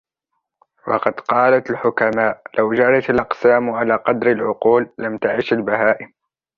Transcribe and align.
وَقَدْ 0.87 1.19
قَالَتْ 1.19 1.69
الْحُكَمَاءُ 1.69 2.41
لَوْ 2.57 2.73
جَرَتْ 2.73 3.09
الْأَقْسَامُ 3.09 3.69
عَلَى 3.69 3.95
قَدْرِ 3.95 4.31
الْعُقُولِ 4.31 4.93
لَمْ 4.97 5.17
تَعِشْ 5.17 5.53
الْبَهَائِمُ 5.53 6.13